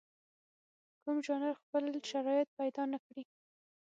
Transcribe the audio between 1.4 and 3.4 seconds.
خپل شرایط پیدا نکړي.